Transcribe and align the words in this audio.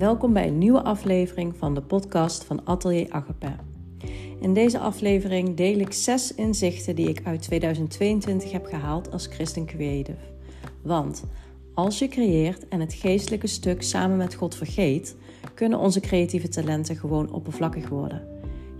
Welkom 0.00 0.32
bij 0.32 0.48
een 0.48 0.58
nieuwe 0.58 0.82
aflevering 0.82 1.56
van 1.56 1.74
de 1.74 1.82
podcast 1.82 2.44
van 2.44 2.66
Atelier 2.66 3.06
Agape. 3.10 3.52
In 4.40 4.54
deze 4.54 4.78
aflevering 4.78 5.56
deel 5.56 5.78
ik 5.78 5.92
zes 5.92 6.34
inzichten 6.34 6.96
die 6.96 7.08
ik 7.08 7.20
uit 7.24 7.42
2022 7.42 8.52
heb 8.52 8.66
gehaald 8.66 9.12
als 9.12 9.26
Christen 9.26 9.66
Creative. 9.66 10.18
Want 10.82 11.24
als 11.74 11.98
je 11.98 12.08
creëert 12.08 12.68
en 12.68 12.80
het 12.80 12.94
geestelijke 12.94 13.46
stuk 13.46 13.82
samen 13.82 14.16
met 14.16 14.34
God 14.34 14.54
vergeet, 14.54 15.16
kunnen 15.54 15.78
onze 15.78 16.00
creatieve 16.00 16.48
talenten 16.48 16.96
gewoon 16.96 17.32
oppervlakkig 17.32 17.88
worden. 17.88 18.26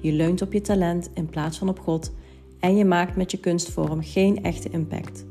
Je 0.00 0.12
leunt 0.12 0.42
op 0.42 0.52
je 0.52 0.60
talent 0.60 1.10
in 1.14 1.26
plaats 1.26 1.58
van 1.58 1.68
op 1.68 1.78
God 1.80 2.12
en 2.60 2.76
je 2.76 2.84
maakt 2.84 3.16
met 3.16 3.30
je 3.30 3.38
kunstvorm 3.38 4.02
geen 4.02 4.42
echte 4.42 4.68
impact. 4.70 5.24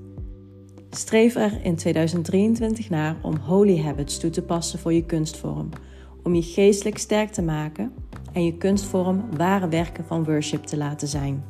Streef 0.91 1.35
er 1.35 1.59
in 1.63 1.75
2023 1.75 2.89
naar 2.89 3.15
om 3.21 3.37
holy 3.37 3.81
habits 3.81 4.17
toe 4.17 4.29
te 4.29 4.41
passen 4.41 4.79
voor 4.79 4.93
je 4.93 5.05
kunstvorm, 5.05 5.69
om 6.23 6.35
je 6.35 6.41
geestelijk 6.41 6.97
sterk 6.97 7.31
te 7.31 7.41
maken 7.41 7.93
en 8.33 8.45
je 8.45 8.57
kunstvorm 8.57 9.37
ware 9.37 9.67
werken 9.67 10.05
van 10.05 10.23
worship 10.23 10.63
te 10.63 10.77
laten 10.77 11.07
zijn. 11.07 11.43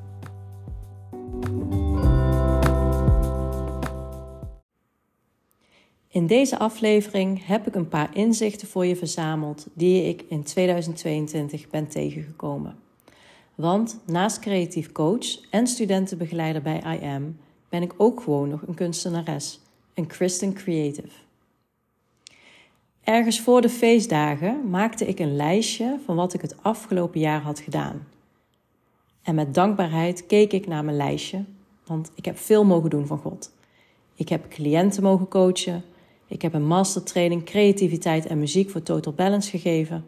In 6.07 6.27
deze 6.27 6.59
aflevering 6.59 7.45
heb 7.45 7.67
ik 7.67 7.75
een 7.75 7.87
paar 7.87 8.15
inzichten 8.15 8.67
voor 8.67 8.85
je 8.85 8.95
verzameld 8.95 9.67
die 9.73 10.03
ik 10.03 10.23
in 10.29 10.43
2022 10.43 11.69
ben 11.69 11.87
tegengekomen. 11.87 12.75
Want 13.55 13.99
naast 14.05 14.39
creatief 14.39 14.91
coach 14.91 15.49
en 15.49 15.67
studentenbegeleider 15.67 16.61
bij 16.61 16.99
IM 17.01 17.37
ben 17.69 17.81
ik 17.81 17.93
ook 17.97 18.21
gewoon 18.21 18.49
nog 18.49 18.61
een 18.67 18.73
kunstenares, 18.73 19.59
een 19.93 20.09
Christian 20.09 20.53
Creative. 20.53 21.09
Ergens 23.03 23.39
voor 23.39 23.61
de 23.61 23.69
feestdagen 23.69 24.69
maakte 24.69 25.07
ik 25.07 25.19
een 25.19 25.35
lijstje 25.35 25.99
van 26.05 26.15
wat 26.15 26.33
ik 26.33 26.41
het 26.41 26.63
afgelopen 26.63 27.19
jaar 27.19 27.41
had 27.41 27.59
gedaan. 27.59 28.07
En 29.21 29.35
met 29.35 29.53
dankbaarheid 29.53 30.25
keek 30.25 30.53
ik 30.53 30.67
naar 30.67 30.83
mijn 30.83 30.97
lijstje, 30.97 31.43
want 31.85 32.11
ik 32.15 32.25
heb 32.25 32.37
veel 32.37 32.65
mogen 32.65 32.89
doen 32.89 33.07
van 33.07 33.17
God. 33.17 33.51
Ik 34.15 34.29
heb 34.29 34.49
cliënten 34.49 35.03
mogen 35.03 35.27
coachen. 35.27 35.83
Ik 36.27 36.41
heb 36.41 36.53
een 36.53 36.67
mastertraining 36.67 37.43
creativiteit 37.43 38.25
en 38.25 38.39
muziek 38.39 38.69
voor 38.69 38.83
Total 38.83 39.13
Balance 39.13 39.49
gegeven. 39.49 40.05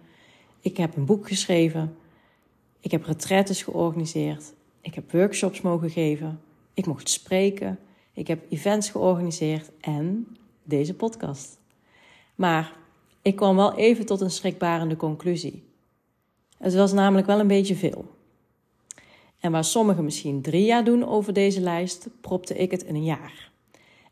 Ik 0.61 0.77
heb 0.77 0.95
een 0.95 1.05
boek 1.05 1.27
geschreven. 1.27 1.95
Ik 2.79 2.91
heb 2.91 3.05
retraites 3.05 3.63
georganiseerd. 3.63 4.53
Ik 4.81 4.95
heb 4.95 5.11
workshops 5.11 5.61
mogen 5.61 5.89
geven. 5.89 6.39
Ik 6.73 6.85
mocht 6.85 7.09
spreken. 7.09 7.79
Ik 8.13 8.27
heb 8.27 8.45
events 8.49 8.89
georganiseerd 8.89 9.71
en 9.79 10.27
deze 10.63 10.93
podcast. 10.93 11.59
Maar 12.35 12.75
ik 13.21 13.35
kwam 13.35 13.55
wel 13.55 13.75
even 13.75 14.05
tot 14.05 14.21
een 14.21 14.31
schrikbarende 14.31 14.95
conclusie. 14.95 15.63
Het 16.57 16.73
was 16.73 16.93
namelijk 16.93 17.27
wel 17.27 17.39
een 17.39 17.47
beetje 17.47 17.75
veel. 17.75 18.05
En 19.39 19.51
waar 19.51 19.63
sommigen 19.63 20.03
misschien 20.03 20.41
drie 20.41 20.65
jaar 20.65 20.83
doen 20.83 21.07
over 21.07 21.33
deze 21.33 21.61
lijst, 21.61 22.07
propte 22.21 22.57
ik 22.57 22.71
het 22.71 22.83
in 22.83 22.95
een 22.95 23.03
jaar. 23.03 23.51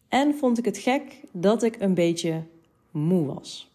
En 0.07 0.35
vond 0.35 0.57
ik 0.57 0.65
het 0.65 0.77
gek 0.77 1.21
dat 1.31 1.63
ik 1.63 1.80
een 1.80 1.93
beetje 1.93 2.43
moe 2.91 3.25
was. 3.25 3.71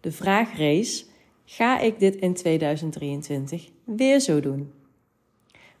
De 0.00 0.12
vraag 0.12 0.56
rees: 0.56 1.06
ga 1.44 1.80
ik 1.80 1.98
dit 1.98 2.16
in 2.16 2.34
2023 2.34 3.68
weer 3.84 4.20
zo 4.20 4.40
doen? 4.40 4.72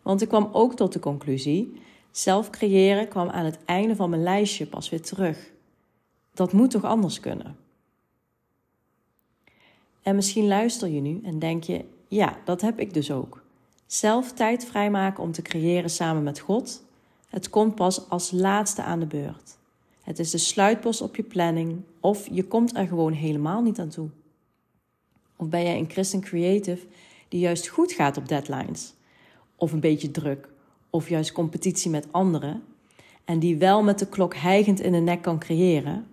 Want 0.08 0.22
ik 0.22 0.28
kwam 0.28 0.48
ook 0.52 0.74
tot 0.74 0.92
de 0.92 0.98
conclusie: 0.98 1.80
zelf 2.10 2.50
creëren 2.50 3.08
kwam 3.08 3.28
aan 3.28 3.44
het 3.44 3.58
einde 3.64 3.96
van 3.96 4.10
mijn 4.10 4.22
lijstje 4.22 4.66
pas 4.66 4.88
weer 4.88 5.02
terug. 5.02 5.50
Dat 6.34 6.52
moet 6.52 6.70
toch 6.70 6.84
anders 6.84 7.20
kunnen? 7.20 7.56
En 10.02 10.14
misschien 10.14 10.46
luister 10.46 10.88
je 10.88 11.00
nu 11.00 11.20
en 11.24 11.38
denk 11.38 11.64
je: 11.64 11.84
ja, 12.06 12.36
dat 12.44 12.60
heb 12.60 12.80
ik 12.80 12.94
dus 12.94 13.10
ook. 13.10 13.42
Zelf 13.86 14.32
tijd 14.32 14.64
vrijmaken 14.64 15.22
om 15.22 15.32
te 15.32 15.42
creëren 15.42 15.90
samen 15.90 16.22
met 16.22 16.38
God, 16.38 16.82
het 17.28 17.50
komt 17.50 17.74
pas 17.74 18.08
als 18.08 18.30
laatste 18.30 18.82
aan 18.82 19.00
de 19.00 19.06
beurt. 19.06 19.58
Het 20.02 20.18
is 20.18 20.30
de 20.30 20.38
sluitpost 20.38 21.00
op 21.00 21.16
je 21.16 21.22
planning 21.22 21.80
of 22.00 22.28
je 22.30 22.44
komt 22.44 22.76
er 22.76 22.86
gewoon 22.86 23.12
helemaal 23.12 23.62
niet 23.62 23.78
aan 23.78 23.88
toe. 23.88 24.08
Of 25.36 25.48
ben 25.48 25.62
jij 25.62 25.78
een 25.78 25.90
Christian 25.90 26.22
Creative 26.22 26.86
die 27.28 27.40
juist 27.40 27.66
goed 27.66 27.92
gaat 27.92 28.16
op 28.16 28.28
deadlines? 28.28 28.96
Of 29.58 29.72
een 29.72 29.80
beetje 29.80 30.10
druk? 30.10 30.48
Of 30.90 31.08
juist 31.08 31.32
competitie 31.32 31.90
met 31.90 32.06
anderen? 32.10 32.62
En 33.24 33.38
die 33.38 33.56
wel 33.56 33.82
met 33.82 33.98
de 33.98 34.06
klok 34.06 34.34
hijgend 34.34 34.80
in 34.80 34.92
de 34.92 34.98
nek 34.98 35.22
kan 35.22 35.38
creëren? 35.38 36.06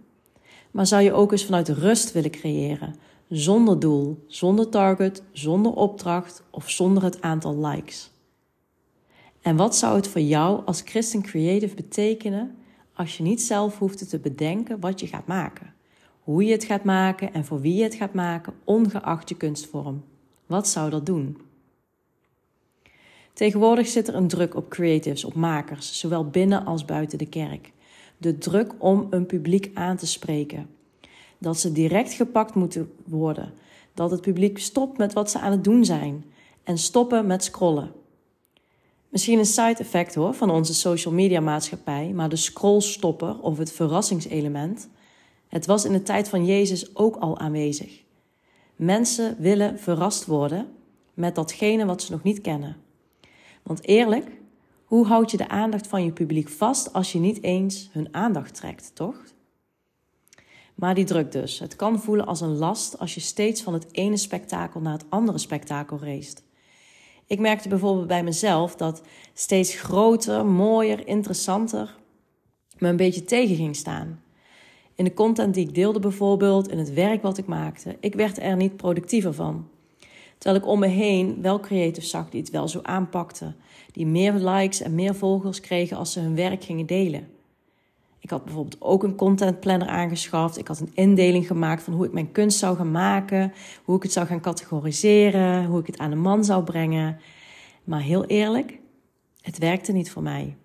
Maar 0.71 0.87
zou 0.87 1.03
je 1.03 1.13
ook 1.13 1.31
eens 1.31 1.45
vanuit 1.45 1.69
rust 1.69 2.11
willen 2.11 2.31
creëren? 2.31 2.95
Zonder 3.29 3.79
doel, 3.79 4.23
zonder 4.27 4.69
target, 4.69 5.23
zonder 5.31 5.71
opdracht 5.71 6.43
of 6.49 6.69
zonder 6.69 7.03
het 7.03 7.21
aantal 7.21 7.65
likes? 7.65 8.11
En 9.41 9.55
wat 9.55 9.75
zou 9.75 9.95
het 9.95 10.07
voor 10.07 10.21
jou 10.21 10.65
als 10.65 10.81
Christian 10.85 11.23
Creative 11.23 11.75
betekenen 11.75 12.55
als 12.93 13.17
je 13.17 13.23
niet 13.23 13.41
zelf 13.41 13.77
hoeft 13.77 14.09
te 14.09 14.19
bedenken 14.19 14.79
wat 14.79 14.99
je 14.99 15.07
gaat 15.07 15.27
maken? 15.27 15.73
Hoe 16.23 16.43
je 16.45 16.51
het 16.51 16.63
gaat 16.63 16.83
maken 16.83 17.33
en 17.33 17.45
voor 17.45 17.61
wie 17.61 17.75
je 17.75 17.83
het 17.83 17.95
gaat 17.95 18.13
maken, 18.13 18.53
ongeacht 18.63 19.29
je 19.29 19.35
kunstvorm. 19.35 20.03
Wat 20.45 20.67
zou 20.67 20.89
dat 20.89 21.05
doen? 21.05 21.37
Tegenwoordig 23.35 23.87
zit 23.87 24.07
er 24.07 24.15
een 24.15 24.27
druk 24.27 24.55
op 24.55 24.69
creatives, 24.69 25.23
op 25.23 25.33
makers, 25.33 25.99
zowel 25.99 26.29
binnen 26.29 26.65
als 26.65 26.85
buiten 26.85 27.17
de 27.17 27.25
kerk. 27.25 27.71
De 28.17 28.37
druk 28.37 28.73
om 28.77 29.07
een 29.09 29.25
publiek 29.25 29.71
aan 29.73 29.97
te 29.97 30.07
spreken. 30.07 30.69
Dat 31.37 31.59
ze 31.59 31.71
direct 31.71 32.13
gepakt 32.13 32.55
moeten 32.55 32.91
worden. 33.05 33.53
Dat 33.93 34.11
het 34.11 34.21
publiek 34.21 34.59
stopt 34.59 34.97
met 34.97 35.13
wat 35.13 35.31
ze 35.31 35.39
aan 35.39 35.51
het 35.51 35.63
doen 35.63 35.85
zijn. 35.85 36.25
En 36.63 36.77
stoppen 36.77 37.27
met 37.27 37.43
scrollen. 37.43 37.91
Misschien 39.09 39.39
een 39.39 39.45
side 39.45 39.77
effect 39.77 40.15
hoor 40.15 40.33
van 40.33 40.49
onze 40.49 40.73
social 40.73 41.13
media 41.13 41.39
maatschappij, 41.39 42.11
maar 42.13 42.29
de 42.29 42.35
scrollstopper 42.35 43.39
of 43.39 43.57
het 43.57 43.71
verrassingselement, 43.71 44.89
het 45.47 45.65
was 45.65 45.85
in 45.85 45.91
de 45.91 46.03
tijd 46.03 46.29
van 46.29 46.45
Jezus 46.45 46.95
ook 46.95 47.15
al 47.15 47.37
aanwezig. 47.37 48.03
Mensen 48.75 49.35
willen 49.39 49.79
verrast 49.79 50.25
worden 50.25 50.67
met 51.13 51.35
datgene 51.35 51.85
wat 51.85 52.01
ze 52.01 52.11
nog 52.11 52.23
niet 52.23 52.41
kennen. 52.41 52.83
Want 53.65 53.87
eerlijk, 53.87 54.31
hoe 54.85 55.05
houd 55.05 55.31
je 55.31 55.37
de 55.37 55.47
aandacht 55.47 55.87
van 55.87 56.03
je 56.03 56.11
publiek 56.11 56.49
vast 56.49 56.93
als 56.93 57.11
je 57.11 57.19
niet 57.19 57.43
eens 57.43 57.89
hun 57.91 58.07
aandacht 58.11 58.55
trekt, 58.55 58.91
toch? 58.93 59.23
Maar 60.75 60.95
die 60.95 61.05
druk 61.05 61.31
dus. 61.31 61.59
Het 61.59 61.75
kan 61.75 61.99
voelen 61.99 62.25
als 62.25 62.41
een 62.41 62.57
last 62.57 62.99
als 62.99 63.13
je 63.13 63.19
steeds 63.19 63.61
van 63.61 63.73
het 63.73 63.87
ene 63.91 64.17
spektakel 64.17 64.81
naar 64.81 64.93
het 64.93 65.05
andere 65.09 65.37
spektakel 65.37 65.99
race. 65.99 66.35
Ik 67.27 67.39
merkte 67.39 67.69
bijvoorbeeld 67.69 68.07
bij 68.07 68.23
mezelf 68.23 68.75
dat 68.75 69.01
steeds 69.33 69.75
groter, 69.75 70.45
mooier, 70.45 71.07
interessanter 71.07 71.95
me 72.77 72.87
een 72.87 72.95
beetje 72.95 73.23
tegen 73.23 73.55
ging 73.55 73.75
staan. 73.75 74.23
In 74.95 75.03
de 75.03 75.13
content 75.13 75.53
die 75.53 75.67
ik 75.67 75.75
deelde 75.75 75.99
bijvoorbeeld, 75.99 76.67
in 76.67 76.77
het 76.77 76.93
werk 76.93 77.21
wat 77.21 77.37
ik 77.37 77.45
maakte, 77.45 77.97
ik 77.99 78.15
werd 78.15 78.39
er 78.39 78.55
niet 78.55 78.77
productiever 78.77 79.33
van. 79.33 79.67
Terwijl 80.37 80.63
ik 80.63 80.69
om 80.69 80.79
me 80.79 80.87
heen 80.87 81.41
wel 81.41 81.59
creatives 81.59 82.09
zag 82.09 82.29
die 82.29 82.41
het 82.41 82.49
wel 82.49 82.67
zo 82.67 82.79
aanpakten. 82.81 83.55
Die 83.91 84.05
meer 84.05 84.33
likes 84.33 84.81
en 84.81 84.95
meer 84.95 85.15
volgers 85.15 85.59
kregen 85.59 85.97
als 85.97 86.11
ze 86.11 86.19
hun 86.19 86.35
werk 86.35 86.63
gingen 86.63 86.85
delen. 86.85 87.27
Ik 88.19 88.29
had 88.29 88.43
bijvoorbeeld 88.43 88.81
ook 88.81 89.03
een 89.03 89.15
content 89.15 89.59
planner 89.59 89.87
aangeschaft. 89.87 90.57
Ik 90.57 90.67
had 90.67 90.79
een 90.79 90.91
indeling 90.93 91.47
gemaakt 91.47 91.83
van 91.83 91.93
hoe 91.93 92.05
ik 92.05 92.13
mijn 92.13 92.31
kunst 92.31 92.59
zou 92.59 92.77
gaan 92.77 92.91
maken. 92.91 93.53
Hoe 93.83 93.95
ik 93.95 94.03
het 94.03 94.11
zou 94.11 94.25
gaan 94.25 94.41
categoriseren. 94.41 95.65
Hoe 95.65 95.79
ik 95.79 95.87
het 95.87 95.97
aan 95.97 96.09
de 96.09 96.15
man 96.15 96.43
zou 96.43 96.63
brengen. 96.63 97.19
Maar 97.83 98.01
heel 98.01 98.25
eerlijk, 98.25 98.79
het 99.41 99.57
werkte 99.57 99.91
niet 99.91 100.11
voor 100.11 100.23
mij. 100.23 100.55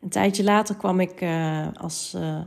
Een 0.00 0.08
tijdje 0.08 0.44
later 0.44 0.76
kwam 0.76 1.00
ik 1.00 1.20
uh, 1.20 1.66
als 1.74 2.12
uh, 2.16 2.40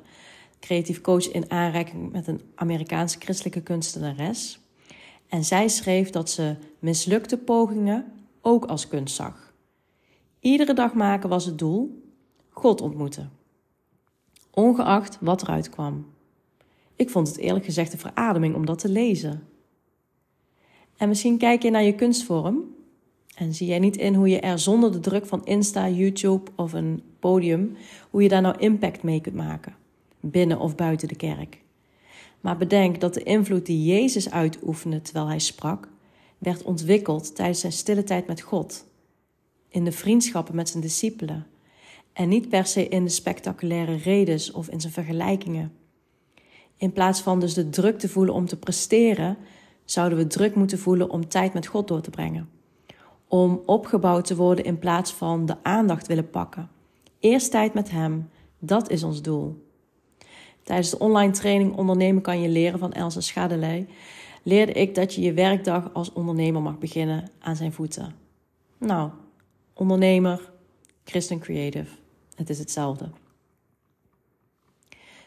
creatief 0.60 1.01
coach 1.01 1.31
in 1.31 1.51
aanraking 1.51 2.12
met 2.12 2.27
een 2.27 2.42
Amerikaanse 2.56 3.19
christelijke 3.19 3.62
kunstenares. 3.62 4.60
En 5.27 5.45
zij 5.45 5.68
schreef 5.68 6.09
dat 6.09 6.29
ze 6.29 6.56
mislukte 6.79 7.38
pogingen 7.38 8.06
ook 8.41 8.65
als 8.65 8.88
kunst 8.88 9.15
zag. 9.15 9.53
Iedere 10.39 10.74
dag 10.74 10.94
maken 10.94 11.29
was 11.29 11.45
het 11.45 11.57
doel, 11.57 12.03
God 12.50 12.81
ontmoeten. 12.81 13.31
Ongeacht 14.51 15.18
wat 15.21 15.41
eruit 15.41 15.69
kwam. 15.69 16.06
Ik 16.95 17.09
vond 17.09 17.27
het 17.27 17.38
eerlijk 17.38 17.65
gezegd 17.65 17.94
een 17.94 18.00
verademing 18.00 18.56
om 18.56 18.65
dat 18.65 18.79
te 18.79 18.89
lezen. 18.89 19.47
En 20.97 21.07
misschien 21.07 21.38
kijk 21.38 21.62
je 21.62 21.69
naar 21.69 21.83
je 21.83 21.95
kunstvorm 21.95 22.75
en 23.35 23.53
zie 23.53 23.68
jij 23.68 23.79
niet 23.79 23.97
in 23.97 24.13
hoe 24.13 24.29
je 24.29 24.39
er 24.39 24.59
zonder 24.59 24.91
de 24.91 25.00
druk 25.00 25.25
van 25.25 25.45
Insta, 25.45 25.89
YouTube 25.89 26.51
of 26.56 26.74
een 26.74 27.03
podium, 27.19 27.75
hoe 28.09 28.24
je 28.24 28.29
daar 28.29 28.41
nou 28.41 28.57
impact 28.57 29.03
mee 29.03 29.21
kunt 29.21 29.35
maken, 29.35 29.75
binnen 30.19 30.59
of 30.59 30.75
buiten 30.75 31.07
de 31.07 31.15
kerk. 31.15 31.62
Maar 32.48 32.58
bedenk 32.58 33.00
dat 33.00 33.14
de 33.14 33.24
invloed 33.24 33.66
die 33.66 33.86
Jezus 33.86 34.30
uitoefende 34.30 35.02
terwijl 35.02 35.28
hij 35.28 35.40
sprak, 35.40 35.88
werd 36.38 36.64
ontwikkeld 36.64 37.36
tijdens 37.36 37.60
zijn 37.60 37.72
stille 37.72 38.04
tijd 38.04 38.28
met 38.28 38.42
God, 38.42 38.86
in 39.70 39.84
de 39.84 39.92
vriendschappen 39.92 40.56
met 40.56 40.70
zijn 40.70 40.84
discipelen 40.84 41.48
en 42.14 42.30
niet 42.30 42.50
per 42.50 42.66
se 42.66 42.88
in 42.88 43.04
de 43.04 43.10
spectaculaire 43.10 43.96
redes 43.96 44.52
of 44.52 44.70
in 44.70 44.82
zijn 44.82 44.94
vergelijkingen. 44.94 45.74
In 46.78 46.94
plaats 46.94 47.22
van 47.22 47.40
dus 47.40 47.54
de 47.54 47.70
druk 47.70 48.00
te 48.00 48.10
voelen 48.10 48.34
om 48.34 48.46
te 48.46 48.58
presteren, 48.58 49.38
zouden 49.86 50.18
we 50.18 50.28
druk 50.28 50.56
moeten 50.56 50.80
voelen 50.80 51.10
om 51.10 51.28
tijd 51.28 51.54
met 51.54 51.68
God 51.68 51.88
door 51.88 52.02
te 52.02 52.10
brengen. 52.10 52.50
Om 53.28 53.62
opgebouwd 53.66 54.26
te 54.26 54.36
worden 54.36 54.66
in 54.66 54.80
plaats 54.80 55.14
van 55.14 55.46
de 55.46 55.56
aandacht 55.64 56.08
willen 56.08 56.30
pakken. 56.30 56.70
Eerst 57.20 57.52
tijd 57.52 57.74
met 57.74 57.92
Hem, 57.92 58.30
dat 58.60 58.90
is 58.90 59.04
ons 59.04 59.22
doel. 59.22 59.67
Tijdens 60.68 60.90
de 60.90 61.00
online 61.00 61.31
training 61.31 61.75
Ondernemen 61.75 62.22
kan 62.22 62.42
je 62.42 62.50
leren 62.50 62.80
van 62.80 62.94
Elsa 62.94 63.22
Schadelij 63.22 63.88
leerde 64.44 64.72
ik 64.72 64.96
dat 64.96 65.14
je 65.14 65.22
je 65.22 65.34
werkdag 65.34 65.94
als 65.94 66.14
ondernemer 66.14 66.62
mag 66.62 66.78
beginnen 66.78 67.30
aan 67.40 67.56
zijn 67.56 67.74
voeten. 67.74 68.16
Nou, 68.78 69.10
ondernemer, 69.74 70.52
Christian 71.04 71.40
Creative, 71.40 71.96
het 72.36 72.50
is 72.50 72.60
hetzelfde. 72.60 73.10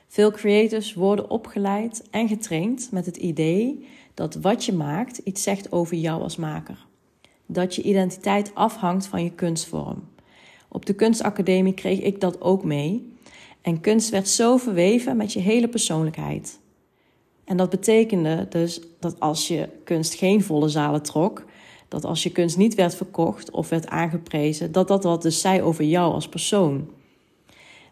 Veel 0.08 0.30
creators 0.30 0.94
worden 0.94 1.30
opgeleid 1.30 2.08
en 2.10 2.28
getraind 2.28 2.88
met 2.92 3.06
het 3.06 3.16
idee 3.16 3.86
dat 4.14 4.34
wat 4.34 4.64
je 4.64 4.72
maakt 4.72 5.18
iets 5.18 5.42
zegt 5.42 5.72
over 5.72 5.96
jou 5.96 6.22
als 6.22 6.36
maker. 6.36 6.86
Dat 7.46 7.74
je 7.74 7.82
identiteit 7.82 8.54
afhangt 8.54 9.06
van 9.06 9.24
je 9.24 9.30
kunstvorm. 9.30 10.08
Op 10.68 10.86
de 10.86 10.94
kunstacademie 10.94 11.74
kreeg 11.74 12.00
ik 12.00 12.20
dat 12.20 12.40
ook 12.40 12.64
mee. 12.64 13.18
En 13.62 13.80
kunst 13.80 14.10
werd 14.10 14.28
zo 14.28 14.56
verweven 14.56 15.16
met 15.16 15.32
je 15.32 15.40
hele 15.40 15.68
persoonlijkheid. 15.68 16.58
En 17.44 17.56
dat 17.56 17.70
betekende 17.70 18.46
dus 18.48 18.80
dat 19.00 19.20
als 19.20 19.48
je 19.48 19.68
kunst 19.84 20.14
geen 20.14 20.42
volle 20.42 20.68
zalen 20.68 21.02
trok, 21.02 21.44
dat 21.88 22.04
als 22.04 22.22
je 22.22 22.30
kunst 22.30 22.56
niet 22.56 22.74
werd 22.74 22.94
verkocht 22.94 23.50
of 23.50 23.68
werd 23.68 23.86
aangeprezen, 23.86 24.72
dat 24.72 24.88
dat 24.88 25.04
wat 25.04 25.22
dus 25.22 25.40
zei 25.40 25.62
over 25.62 25.84
jou 25.84 26.12
als 26.12 26.28
persoon. 26.28 26.90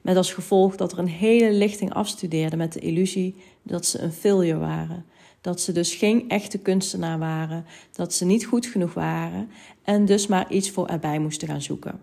Met 0.02 0.16
als 0.16 0.32
gevolg 0.32 0.76
dat 0.76 0.92
er 0.92 0.98
een 0.98 1.08
hele 1.08 1.52
lichting 1.52 1.94
afstudeerde 1.94 2.56
met 2.56 2.72
de 2.72 2.80
illusie 2.80 3.34
dat 3.62 3.86
ze 3.86 4.00
een 4.00 4.12
failure 4.12 4.58
waren. 4.58 5.04
Dat 5.40 5.60
ze 5.60 5.72
dus 5.72 5.94
geen 5.94 6.28
echte 6.28 6.58
kunstenaar 6.58 7.18
waren, 7.18 7.64
dat 7.92 8.14
ze 8.14 8.24
niet 8.24 8.46
goed 8.46 8.66
genoeg 8.66 8.94
waren 8.94 9.50
en 9.82 10.04
dus 10.04 10.26
maar 10.26 10.52
iets 10.52 10.70
voor 10.70 10.86
erbij 10.86 11.18
moesten 11.18 11.48
gaan 11.48 11.62
zoeken. 11.62 12.00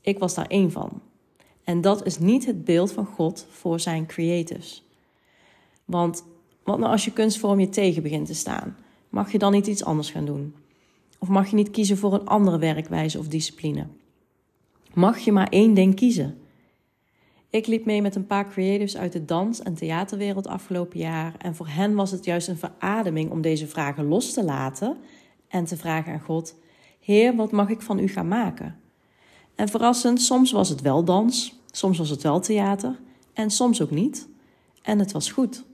Ik 0.00 0.18
was 0.18 0.34
daar 0.34 0.46
één 0.46 0.70
van. 0.72 1.00
En 1.64 1.80
dat 1.80 2.06
is 2.06 2.18
niet 2.18 2.46
het 2.46 2.64
beeld 2.64 2.92
van 2.92 3.06
God 3.06 3.46
voor 3.50 3.80
zijn 3.80 4.06
creatives. 4.06 4.84
Want 5.84 6.24
wat 6.64 6.78
nou 6.78 6.90
als 6.92 7.04
je 7.04 7.12
kunstvorm 7.12 7.60
je 7.60 7.68
tegen 7.68 8.02
begint 8.02 8.26
te 8.26 8.34
staan? 8.34 8.76
Mag 9.08 9.32
je 9.32 9.38
dan 9.38 9.52
niet 9.52 9.66
iets 9.66 9.84
anders 9.84 10.10
gaan 10.10 10.24
doen? 10.24 10.54
Of 11.18 11.28
mag 11.28 11.48
je 11.48 11.56
niet 11.56 11.70
kiezen 11.70 11.96
voor 11.96 12.14
een 12.14 12.26
andere 12.26 12.58
werkwijze 12.58 13.18
of 13.18 13.28
discipline? 13.28 13.86
Mag 14.94 15.18
je 15.18 15.32
maar 15.32 15.48
één 15.48 15.74
ding 15.74 15.94
kiezen? 15.94 16.38
Ik 17.50 17.66
liep 17.66 17.84
mee 17.84 18.02
met 18.02 18.14
een 18.14 18.26
paar 18.26 18.48
creatives 18.48 18.96
uit 18.96 19.12
de 19.12 19.24
dans- 19.24 19.62
en 19.62 19.74
theaterwereld 19.74 20.46
afgelopen 20.46 20.98
jaar. 20.98 21.34
En 21.38 21.54
voor 21.54 21.68
hen 21.68 21.94
was 21.94 22.10
het 22.10 22.24
juist 22.24 22.48
een 22.48 22.56
verademing 22.56 23.30
om 23.30 23.40
deze 23.40 23.66
vragen 23.66 24.04
los 24.04 24.32
te 24.32 24.44
laten 24.44 24.96
en 25.48 25.64
te 25.64 25.76
vragen 25.76 26.12
aan 26.12 26.20
God: 26.20 26.54
Heer, 27.00 27.36
wat 27.36 27.52
mag 27.52 27.68
ik 27.68 27.80
van 27.80 27.98
u 27.98 28.08
gaan 28.08 28.28
maken? 28.28 28.80
En 29.54 29.68
verrassend, 29.68 30.20
soms 30.20 30.52
was 30.52 30.68
het 30.68 30.80
wel 30.80 31.04
dans, 31.04 31.54
soms 31.70 31.98
was 31.98 32.10
het 32.10 32.22
wel 32.22 32.40
theater 32.40 33.00
en 33.32 33.50
soms 33.50 33.82
ook 33.82 33.90
niet. 33.90 34.28
En 34.82 34.98
het 34.98 35.12
was 35.12 35.30
goed. 35.30 35.64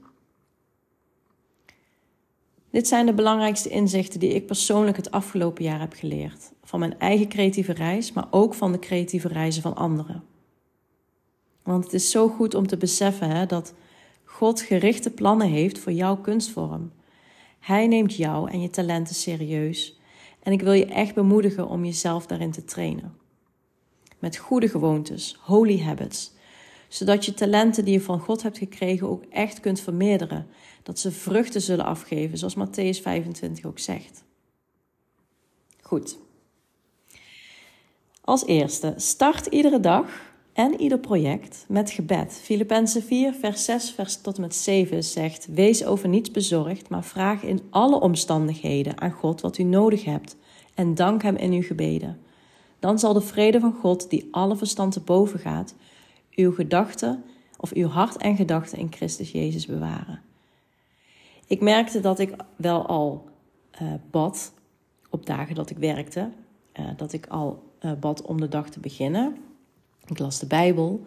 Dit 2.71 2.87
zijn 2.87 3.05
de 3.05 3.13
belangrijkste 3.13 3.69
inzichten 3.69 4.19
die 4.19 4.33
ik 4.33 4.45
persoonlijk 4.45 4.97
het 4.97 5.11
afgelopen 5.11 5.63
jaar 5.63 5.79
heb 5.79 5.93
geleerd. 5.93 6.51
Van 6.63 6.79
mijn 6.79 6.99
eigen 6.99 7.27
creatieve 7.27 7.73
reis, 7.73 8.11
maar 8.11 8.27
ook 8.31 8.53
van 8.53 8.71
de 8.71 8.79
creatieve 8.79 9.27
reizen 9.27 9.61
van 9.61 9.75
anderen. 9.75 10.23
Want 11.63 11.83
het 11.83 11.93
is 11.93 12.11
zo 12.11 12.27
goed 12.27 12.53
om 12.53 12.67
te 12.67 12.77
beseffen 12.77 13.29
hè, 13.29 13.45
dat 13.45 13.73
God 14.23 14.61
gerichte 14.61 15.09
plannen 15.09 15.47
heeft 15.47 15.79
voor 15.79 15.91
jouw 15.91 16.17
kunstvorm. 16.17 16.91
Hij 17.59 17.87
neemt 17.87 18.15
jou 18.15 18.51
en 18.51 18.61
je 18.61 18.69
talenten 18.69 19.15
serieus. 19.15 19.99
En 20.43 20.51
ik 20.51 20.61
wil 20.61 20.73
je 20.73 20.85
echt 20.85 21.15
bemoedigen 21.15 21.67
om 21.67 21.85
jezelf 21.85 22.25
daarin 22.25 22.51
te 22.51 22.65
trainen. 22.65 23.18
Met 24.19 24.37
goede 24.37 24.69
gewoontes, 24.69 25.37
holy 25.39 25.81
habits. 25.81 26.31
Zodat 26.87 27.25
je 27.25 27.33
talenten 27.33 27.85
die 27.85 27.93
je 27.93 28.01
van 28.01 28.19
God 28.19 28.43
hebt 28.43 28.57
gekregen 28.57 29.09
ook 29.09 29.23
echt 29.29 29.59
kunt 29.59 29.79
vermeerderen. 29.79 30.47
Dat 30.83 30.99
ze 30.99 31.11
vruchten 31.11 31.61
zullen 31.61 31.85
afgeven, 31.85 32.37
zoals 32.37 32.55
Matthäus 32.55 33.01
25 33.01 33.65
ook 33.65 33.79
zegt. 33.79 34.23
Goed. 35.81 36.17
Als 38.21 38.45
eerste, 38.45 38.93
start 38.97 39.45
iedere 39.45 39.79
dag 39.79 40.29
en 40.53 40.81
ieder 40.81 40.99
project 40.99 41.65
met 41.67 41.91
gebed. 41.91 42.39
Filippenzen 42.43 43.03
4, 43.03 43.33
vers 43.33 43.65
6 43.65 43.91
vers 43.91 44.21
tot 44.21 44.35
en 44.35 44.41
met 44.41 44.55
7 44.55 45.03
zegt: 45.03 45.47
Wees 45.53 45.85
over 45.85 46.09
niets 46.09 46.31
bezorgd, 46.31 46.89
maar 46.89 47.03
vraag 47.03 47.43
in 47.43 47.61
alle 47.69 47.99
omstandigheden 47.99 49.01
aan 49.01 49.11
God 49.11 49.41
wat 49.41 49.57
u 49.57 49.63
nodig 49.63 50.05
hebt 50.05 50.35
en 50.73 50.95
dank 50.95 51.21
Hem 51.21 51.35
in 51.35 51.51
uw 51.51 51.61
gebeden. 51.61 52.19
Dan 52.79 52.99
zal 52.99 53.13
de 53.13 53.21
vrede 53.21 53.59
van 53.59 53.73
God, 53.73 54.09
die 54.09 54.27
alle 54.31 54.55
verstand 54.55 54.93
te 54.93 54.99
boven 54.99 55.39
gaat, 55.39 55.75
uw 56.35 56.51
gedachten 56.51 57.23
of 57.57 57.71
uw 57.71 57.87
hart 57.87 58.17
en 58.17 58.35
gedachten 58.35 58.77
in 58.77 58.91
Christus 58.91 59.31
Jezus 59.31 59.65
bewaren. 59.65 60.21
Ik 61.47 61.61
merkte 61.61 61.99
dat 61.99 62.19
ik 62.19 62.35
wel 62.55 62.85
al 62.85 63.29
uh, 63.81 63.93
bad 64.11 64.53
op 65.09 65.25
dagen 65.25 65.55
dat 65.55 65.69
ik 65.69 65.77
werkte, 65.77 66.29
uh, 66.79 66.87
dat 66.97 67.13
ik 67.13 67.27
al 67.27 67.63
uh, 67.81 67.91
bad 67.99 68.21
om 68.21 68.41
de 68.41 68.47
dag 68.47 68.69
te 68.69 68.79
beginnen. 68.79 69.37
Ik 70.05 70.19
las 70.19 70.39
de 70.39 70.45
Bijbel. 70.45 71.05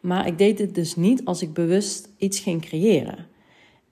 Maar 0.00 0.26
ik 0.26 0.38
deed 0.38 0.56
dit 0.56 0.74
dus 0.74 0.96
niet 0.96 1.24
als 1.24 1.42
ik 1.42 1.52
bewust 1.52 2.08
iets 2.16 2.38
ging 2.40 2.60
creëren. 2.60 3.26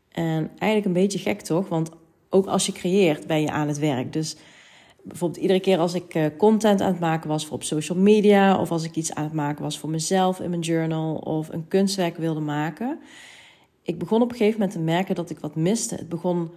En 0.09 0.51
eigenlijk 0.59 0.85
een 0.85 1.03
beetje 1.03 1.19
gek 1.19 1.41
toch? 1.41 1.69
Want 1.69 1.91
ook 2.29 2.47
als 2.47 2.67
je 2.67 2.73
creëert 2.73 3.27
ben 3.27 3.41
je 3.41 3.51
aan 3.51 3.69
het 3.69 3.79
werk. 3.79 4.13
Dus 4.13 4.37
bijvoorbeeld 5.03 5.41
iedere 5.41 5.61
keer 5.61 5.79
als 5.79 5.95
ik 5.95 6.15
eh, 6.15 6.27
content 6.39 6.81
aan 6.81 6.91
het 6.93 7.01
maken 7.01 7.29
was 7.29 7.47
voor 7.47 7.57
op 7.57 7.63
social 7.63 7.99
media... 7.99 8.61
of 8.61 8.71
als 8.71 8.85
ik 8.85 8.97
iets 8.97 9.15
aan 9.15 9.25
het 9.25 9.33
maken 9.33 9.63
was 9.63 9.79
voor 9.79 9.91
mezelf 9.91 10.41
in 10.41 10.51
mijn 10.51 10.63
journal... 10.63 11.15
of 11.15 11.49
een 11.49 11.69
kunstwerk 11.69 12.17
wilde 12.17 12.41
maken... 12.41 12.99
ik 13.83 13.99
begon 13.99 14.23
op 14.23 14.31
een 14.31 14.37
gegeven 14.37 14.61
moment 14.61 14.79
te 14.79 14.85
merken 14.85 15.15
dat 15.15 15.31
ik 15.31 15.39
wat 15.39 15.57
miste. 15.57 15.95
Het 15.95 16.09
begon 16.09 16.51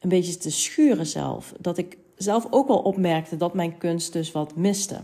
een 0.00 0.08
beetje 0.08 0.36
te 0.36 0.50
schuren 0.50 1.06
zelf. 1.06 1.54
Dat 1.60 1.78
ik 1.78 1.98
zelf 2.16 2.46
ook 2.50 2.68
wel 2.68 2.78
opmerkte 2.78 3.36
dat 3.36 3.54
mijn 3.54 3.78
kunst 3.78 4.12
dus 4.12 4.32
wat 4.32 4.56
miste. 4.56 5.00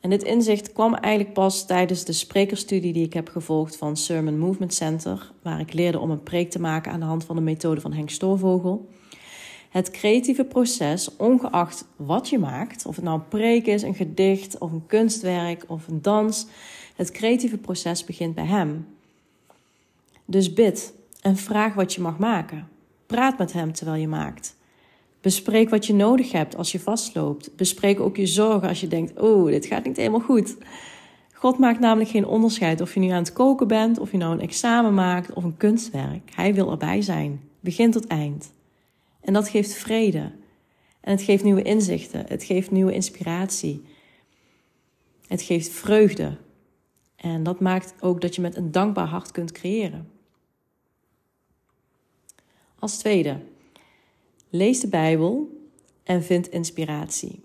En 0.00 0.10
dit 0.10 0.22
inzicht 0.22 0.72
kwam 0.72 0.94
eigenlijk 0.94 1.34
pas 1.34 1.66
tijdens 1.66 2.04
de 2.04 2.12
sprekerstudie 2.12 2.92
die 2.92 3.04
ik 3.04 3.12
heb 3.12 3.28
gevolgd 3.28 3.76
van 3.76 3.96
Sermon 3.96 4.38
Movement 4.38 4.74
Center, 4.74 5.32
waar 5.42 5.60
ik 5.60 5.72
leerde 5.72 5.98
om 5.98 6.10
een 6.10 6.22
preek 6.22 6.50
te 6.50 6.60
maken 6.60 6.92
aan 6.92 7.00
de 7.00 7.06
hand 7.06 7.24
van 7.24 7.36
de 7.36 7.42
methode 7.42 7.80
van 7.80 7.92
Henk 7.92 8.10
Stoorvogel. 8.10 8.88
Het 9.68 9.90
creatieve 9.90 10.44
proces, 10.44 11.16
ongeacht 11.16 11.84
wat 11.96 12.28
je 12.28 12.38
maakt, 12.38 12.86
of 12.86 12.96
het 12.96 13.04
nou 13.04 13.18
een 13.18 13.28
preek 13.28 13.66
is, 13.66 13.82
een 13.82 13.94
gedicht 13.94 14.58
of 14.58 14.72
een 14.72 14.86
kunstwerk 14.86 15.64
of 15.66 15.88
een 15.88 16.02
dans, 16.02 16.46
het 16.96 17.10
creatieve 17.10 17.58
proces 17.58 18.04
begint 18.04 18.34
bij 18.34 18.46
hem. 18.46 18.86
Dus 20.24 20.52
bid 20.52 20.92
en 21.20 21.36
vraag 21.36 21.74
wat 21.74 21.94
je 21.94 22.00
mag 22.00 22.18
maken. 22.18 22.68
Praat 23.06 23.38
met 23.38 23.52
hem 23.52 23.72
terwijl 23.72 24.00
je 24.00 24.08
maakt. 24.08 24.56
Bespreek 25.20 25.70
wat 25.70 25.86
je 25.86 25.94
nodig 25.94 26.32
hebt 26.32 26.56
als 26.56 26.72
je 26.72 26.80
vastloopt. 26.80 27.56
Bespreek 27.56 28.00
ook 28.00 28.16
je 28.16 28.26
zorgen 28.26 28.68
als 28.68 28.80
je 28.80 28.88
denkt: 28.88 29.20
oh, 29.20 29.46
dit 29.46 29.66
gaat 29.66 29.84
niet 29.84 29.96
helemaal 29.96 30.20
goed. 30.20 30.56
God 31.32 31.58
maakt 31.58 31.80
namelijk 31.80 32.10
geen 32.10 32.26
onderscheid 32.26 32.80
of 32.80 32.94
je 32.94 33.00
nu 33.00 33.08
aan 33.08 33.22
het 33.22 33.32
koken 33.32 33.68
bent, 33.68 33.98
of 33.98 34.10
je 34.10 34.16
nou 34.16 34.32
een 34.32 34.40
examen 34.40 34.94
maakt 34.94 35.32
of 35.32 35.44
een 35.44 35.56
kunstwerk. 35.56 36.30
Hij 36.34 36.54
wil 36.54 36.70
erbij 36.70 37.02
zijn, 37.02 37.40
begin 37.60 37.90
tot 37.90 38.06
eind. 38.06 38.50
En 39.28 39.34
dat 39.34 39.48
geeft 39.48 39.72
vrede. 39.72 40.32
En 41.00 41.10
het 41.10 41.22
geeft 41.22 41.44
nieuwe 41.44 41.62
inzichten. 41.62 42.24
Het 42.28 42.44
geeft 42.44 42.70
nieuwe 42.70 42.92
inspiratie. 42.92 43.84
Het 45.26 45.42
geeft 45.42 45.68
vreugde. 45.68 46.36
En 47.16 47.42
dat 47.42 47.60
maakt 47.60 47.94
ook 48.00 48.20
dat 48.20 48.34
je 48.34 48.40
met 48.40 48.56
een 48.56 48.72
dankbaar 48.72 49.06
hart 49.06 49.30
kunt 49.30 49.52
creëren. 49.52 50.10
Als 52.78 52.98
tweede, 52.98 53.40
Lees 54.50 54.80
de 54.80 54.88
Bijbel 54.88 55.60
en 56.02 56.22
vind 56.22 56.48
inspiratie. 56.48 57.44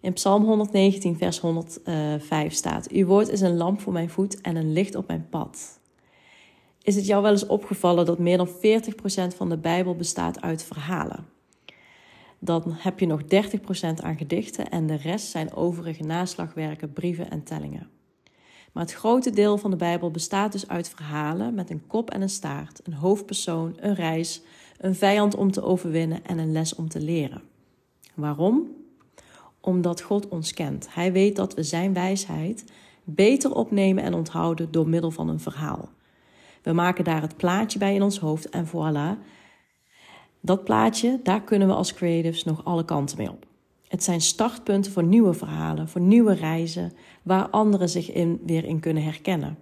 In 0.00 0.12
Psalm 0.12 0.44
119, 0.44 1.16
vers 1.16 1.38
105 1.38 2.52
staat: 2.52 2.90
Uw 2.90 3.06
woord 3.06 3.28
is 3.28 3.40
een 3.40 3.56
lamp 3.56 3.80
voor 3.80 3.92
mijn 3.92 4.10
voet 4.10 4.40
en 4.40 4.56
een 4.56 4.72
licht 4.72 4.94
op 4.94 5.06
mijn 5.06 5.26
pad. 5.28 5.75
Is 6.86 6.96
het 6.96 7.06
jou 7.06 7.22
wel 7.22 7.30
eens 7.30 7.46
opgevallen 7.46 8.06
dat 8.06 8.18
meer 8.18 8.36
dan 8.36 8.48
40% 8.48 9.36
van 9.36 9.48
de 9.48 9.56
Bijbel 9.56 9.96
bestaat 9.96 10.40
uit 10.40 10.62
verhalen? 10.62 11.26
Dan 12.38 12.62
heb 12.66 13.00
je 13.00 13.06
nog 13.06 13.22
30% 13.22 13.26
aan 14.02 14.16
gedichten 14.16 14.68
en 14.68 14.86
de 14.86 14.94
rest 14.94 15.26
zijn 15.26 15.54
overige 15.54 16.02
naslagwerken, 16.02 16.92
brieven 16.92 17.30
en 17.30 17.42
tellingen. 17.42 17.88
Maar 18.72 18.82
het 18.82 18.92
grote 18.92 19.30
deel 19.30 19.58
van 19.58 19.70
de 19.70 19.76
Bijbel 19.76 20.10
bestaat 20.10 20.52
dus 20.52 20.68
uit 20.68 20.88
verhalen 20.88 21.54
met 21.54 21.70
een 21.70 21.86
kop 21.86 22.10
en 22.10 22.22
een 22.22 22.28
staart, 22.28 22.80
een 22.84 22.94
hoofdpersoon, 22.94 23.76
een 23.80 23.94
reis, 23.94 24.42
een 24.78 24.94
vijand 24.94 25.34
om 25.34 25.52
te 25.52 25.62
overwinnen 25.62 26.24
en 26.24 26.38
een 26.38 26.52
les 26.52 26.74
om 26.74 26.88
te 26.88 27.00
leren. 27.00 27.42
Waarom? 28.14 28.70
Omdat 29.60 30.00
God 30.00 30.28
ons 30.28 30.52
kent. 30.52 30.94
Hij 30.94 31.12
weet 31.12 31.36
dat 31.36 31.54
we 31.54 31.62
Zijn 31.62 31.92
wijsheid 31.92 32.64
beter 33.04 33.54
opnemen 33.54 34.04
en 34.04 34.14
onthouden 34.14 34.70
door 34.70 34.88
middel 34.88 35.10
van 35.10 35.28
een 35.28 35.40
verhaal. 35.40 35.94
We 36.66 36.72
maken 36.72 37.04
daar 37.04 37.22
het 37.22 37.36
plaatje 37.36 37.78
bij 37.78 37.94
in 37.94 38.02
ons 38.02 38.18
hoofd 38.18 38.48
en 38.48 38.66
voilà. 38.66 39.22
Dat 40.40 40.64
plaatje, 40.64 41.20
daar 41.22 41.42
kunnen 41.42 41.68
we 41.68 41.74
als 41.74 41.94
creatives 41.94 42.44
nog 42.44 42.64
alle 42.64 42.84
kanten 42.84 43.18
mee 43.18 43.30
op. 43.30 43.46
Het 43.88 44.02
zijn 44.02 44.20
startpunten 44.20 44.92
voor 44.92 45.04
nieuwe 45.04 45.34
verhalen, 45.34 45.88
voor 45.88 46.00
nieuwe 46.00 46.34
reizen, 46.34 46.92
waar 47.22 47.48
anderen 47.48 47.88
zich 47.88 48.12
in, 48.12 48.40
weer 48.46 48.64
in 48.64 48.80
kunnen 48.80 49.02
herkennen. 49.02 49.58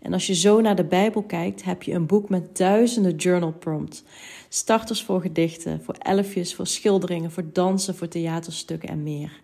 En 0.00 0.12
als 0.12 0.26
je 0.26 0.34
zo 0.34 0.60
naar 0.60 0.76
de 0.76 0.84
Bijbel 0.84 1.22
kijkt, 1.22 1.64
heb 1.64 1.82
je 1.82 1.92
een 1.92 2.06
boek 2.06 2.28
met 2.28 2.56
duizenden 2.56 3.16
journal 3.16 3.52
prompts. 3.52 4.02
Starters 4.48 5.02
voor 5.02 5.20
gedichten, 5.20 5.82
voor 5.82 5.94
elfjes, 5.94 6.54
voor 6.54 6.66
schilderingen, 6.66 7.30
voor 7.30 7.52
dansen, 7.52 7.96
voor 7.96 8.08
theaterstukken 8.08 8.88
en 8.88 9.02
meer. 9.02 9.40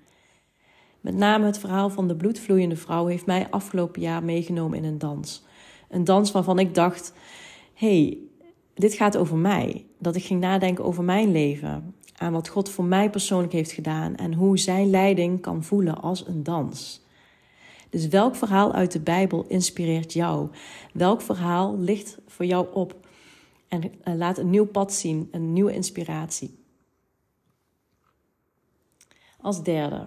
Met 1.00 1.14
name 1.14 1.46
het 1.46 1.58
verhaal 1.58 1.90
van 1.90 2.08
de 2.08 2.16
bloedvloeiende 2.16 2.76
vrouw 2.76 3.06
heeft 3.06 3.26
mij 3.26 3.46
afgelopen 3.50 4.00
jaar 4.00 4.24
meegenomen 4.24 4.78
in 4.78 4.84
een 4.84 4.98
dans. 4.98 5.46
Een 5.88 6.04
dans 6.04 6.32
waarvan 6.32 6.58
ik 6.58 6.74
dacht: 6.74 7.12
hey, 7.74 8.18
dit 8.74 8.94
gaat 8.94 9.16
over 9.16 9.36
mij. 9.36 9.84
Dat 9.98 10.16
ik 10.16 10.24
ging 10.24 10.40
nadenken 10.40 10.84
over 10.84 11.04
mijn 11.04 11.32
leven. 11.32 11.94
Aan 12.16 12.32
wat 12.32 12.48
God 12.48 12.68
voor 12.68 12.84
mij 12.84 13.10
persoonlijk 13.10 13.52
heeft 13.52 13.72
gedaan 13.72 14.16
en 14.16 14.34
hoe 14.34 14.58
zijn 14.58 14.90
leiding 14.90 15.40
kan 15.40 15.64
voelen 15.64 16.00
als 16.00 16.26
een 16.26 16.42
dans. 16.42 17.06
Dus 17.90 18.08
welk 18.08 18.36
verhaal 18.36 18.72
uit 18.72 18.92
de 18.92 19.00
Bijbel 19.00 19.44
inspireert 19.48 20.12
jou? 20.12 20.48
Welk 20.92 21.20
verhaal 21.20 21.78
ligt 21.78 22.18
voor 22.26 22.44
jou 22.44 22.66
op 22.72 22.96
en 23.68 23.82
eh, 24.02 24.14
laat 24.14 24.38
een 24.38 24.50
nieuw 24.50 24.66
pad 24.66 24.92
zien, 24.92 25.28
een 25.30 25.52
nieuwe 25.52 25.74
inspiratie? 25.74 26.58
Als 29.40 29.62
derde, 29.62 30.06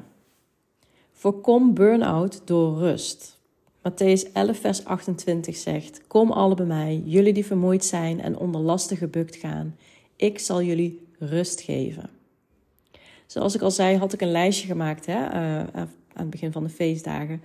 voorkom 1.11 1.73
burn-out 1.73 2.41
door 2.45 2.77
rust. 2.77 3.40
Matthäus 3.81 4.31
11, 4.33 4.59
vers 4.59 4.85
28 4.85 5.55
zegt: 5.55 6.07
Kom 6.07 6.31
alle 6.31 6.55
bij 6.55 6.65
mij, 6.65 7.01
jullie 7.05 7.33
die 7.33 7.45
vermoeid 7.45 7.85
zijn 7.85 8.21
en 8.21 8.37
onder 8.37 8.61
lasten 8.61 8.97
gebukt 8.97 9.35
gaan. 9.35 9.75
Ik 10.15 10.39
zal 10.39 10.61
jullie 10.61 11.07
rust 11.19 11.61
geven. 11.61 12.09
Zoals 13.25 13.55
ik 13.55 13.61
al 13.61 13.71
zei, 13.71 13.97
had 13.97 14.13
ik 14.13 14.21
een 14.21 14.31
lijstje 14.31 14.67
gemaakt 14.67 15.05
hè, 15.05 15.13
uh, 15.13 15.59
aan 15.73 15.89
het 16.13 16.29
begin 16.29 16.51
van 16.51 16.63
de 16.63 16.69
feestdagen 16.69 17.41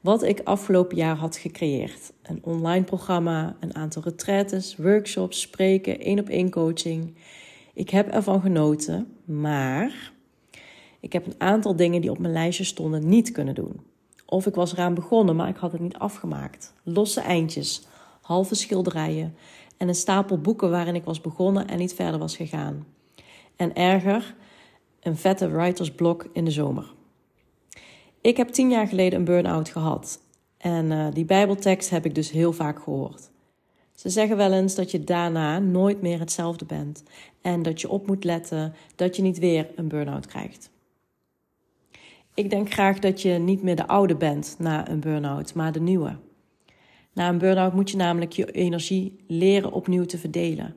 wat 0.00 0.22
ik 0.22 0.40
afgelopen 0.44 0.96
jaar 0.96 1.16
had 1.16 1.36
gecreëerd. 1.36 2.12
Een 2.22 2.38
online 2.42 2.84
programma, 2.84 3.56
een 3.60 3.74
aantal 3.74 4.02
retraites, 4.02 4.76
workshops, 4.76 5.40
spreken, 5.40 6.00
één 6.00 6.18
op 6.18 6.28
één 6.28 6.50
coaching. 6.50 7.14
Ik 7.74 7.90
heb 7.90 8.08
ervan 8.08 8.40
genoten, 8.40 9.12
maar 9.24 10.12
ik 11.00 11.12
heb 11.12 11.26
een 11.26 11.34
aantal 11.38 11.76
dingen 11.76 12.00
die 12.00 12.10
op 12.10 12.18
mijn 12.18 12.32
lijstje 12.32 12.64
stonden 12.64 13.08
niet 13.08 13.30
kunnen 13.30 13.54
doen. 13.54 13.80
Of 14.26 14.46
ik 14.46 14.54
was 14.54 14.72
eraan 14.72 14.94
begonnen, 14.94 15.36
maar 15.36 15.48
ik 15.48 15.56
had 15.56 15.72
het 15.72 15.80
niet 15.80 15.98
afgemaakt. 15.98 16.72
Losse 16.82 17.20
eindjes, 17.20 17.86
halve 18.20 18.54
schilderijen 18.54 19.34
en 19.76 19.88
een 19.88 19.94
stapel 19.94 20.38
boeken 20.38 20.70
waarin 20.70 20.94
ik 20.94 21.04
was 21.04 21.20
begonnen 21.20 21.68
en 21.68 21.78
niet 21.78 21.94
verder 21.94 22.18
was 22.18 22.36
gegaan. 22.36 22.86
En 23.56 23.74
erger, 23.74 24.34
een 25.00 25.16
vette 25.16 25.50
writersblok 25.50 26.28
in 26.32 26.44
de 26.44 26.50
zomer. 26.50 26.94
Ik 28.20 28.36
heb 28.36 28.48
tien 28.48 28.70
jaar 28.70 28.88
geleden 28.88 29.18
een 29.18 29.24
burn-out 29.24 29.68
gehad. 29.68 30.20
En 30.56 30.90
uh, 30.90 31.06
die 31.12 31.24
Bijbeltekst 31.24 31.90
heb 31.90 32.04
ik 32.04 32.14
dus 32.14 32.30
heel 32.30 32.52
vaak 32.52 32.82
gehoord. 32.82 33.30
Ze 33.94 34.08
zeggen 34.08 34.36
wel 34.36 34.52
eens 34.52 34.74
dat 34.74 34.90
je 34.90 35.04
daarna 35.04 35.58
nooit 35.58 36.02
meer 36.02 36.18
hetzelfde 36.18 36.64
bent. 36.64 37.02
En 37.40 37.62
dat 37.62 37.80
je 37.80 37.88
op 37.88 38.06
moet 38.06 38.24
letten 38.24 38.74
dat 38.94 39.16
je 39.16 39.22
niet 39.22 39.38
weer 39.38 39.68
een 39.76 39.88
burn-out 39.88 40.26
krijgt. 40.26 40.70
Ik 42.36 42.50
denk 42.50 42.72
graag 42.72 42.98
dat 42.98 43.22
je 43.22 43.32
niet 43.32 43.62
meer 43.62 43.76
de 43.76 43.86
oude 43.86 44.16
bent 44.16 44.56
na 44.58 44.88
een 44.88 45.00
burn-out, 45.00 45.54
maar 45.54 45.72
de 45.72 45.80
nieuwe. 45.80 46.16
Na 47.12 47.28
een 47.28 47.38
burn-out 47.38 47.74
moet 47.74 47.90
je 47.90 47.96
namelijk 47.96 48.32
je 48.32 48.50
energie 48.50 49.16
leren 49.26 49.72
opnieuw 49.72 50.04
te 50.04 50.18
verdelen. 50.18 50.76